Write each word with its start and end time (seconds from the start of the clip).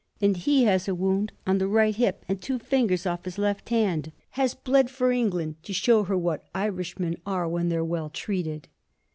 And 0.19 0.35
he 0.35 0.63
has 0.63 0.87
a 0.87 0.95
wound 0.95 1.31
on 1.45 1.59
the 1.59 1.67
right 1.67 1.95
hip 1.95 2.25
and 2.27 2.41
two 2.41 2.57
fingers 2.57 3.05
off 3.05 3.23
his 3.23 3.37
left 3.37 3.69
hand; 3.69 4.11
has 4.31 4.55
bled 4.55 4.89
for 4.89 5.11
England, 5.11 5.57
to 5.61 5.73
show 5.73 6.05
her 6.05 6.17
what 6.17 6.49
Irishmen 6.55 7.17
are 7.23 7.47
when 7.47 7.69
they're 7.69 7.85
well 7.85 8.09
treated. 8.09 8.67